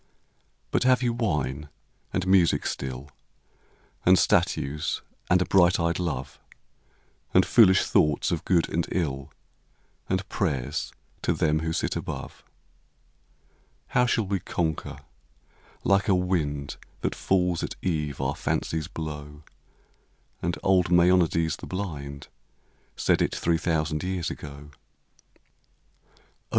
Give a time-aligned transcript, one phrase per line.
[0.71, 1.69] But have you wine
[2.11, 3.11] and music still,
[4.03, 6.39] And statues and a bright eyed love,
[7.35, 9.31] And foolish thoughts of good and ill,
[10.09, 10.91] And prayers
[11.21, 12.43] to them who sit above?
[13.89, 14.97] How shall we conquer?
[15.83, 19.41] Like a wind That falls at eve our fancies blow, v*iA j.
[20.41, 22.27] And old Maeonides the blind
[22.95, 24.71] Said it three thousand years ago.